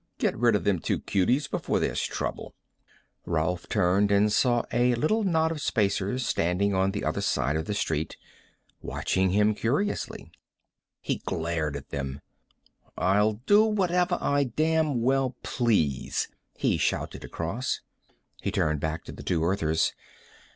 [0.17, 2.55] Get rid of them two cuties before there's trouble."
[3.27, 7.65] Rolf turned and saw a little knot of Spacers standing on the other side of
[7.65, 8.17] the street,
[8.81, 10.31] watching him with curiosity.
[11.01, 12.19] He glared at them.
[12.97, 17.81] "I'll do whatever I damn well please," he shouted across.
[18.41, 19.93] He turned back to the two Earthers.